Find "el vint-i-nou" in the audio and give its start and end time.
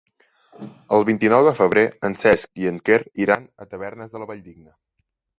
0.95-1.43